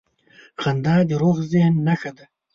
•خندا 0.61 0.95
د 1.09 1.11
روغ 1.21 1.37
ذهن 1.51 1.73
نښه 1.87 2.11
ده. 2.17 2.25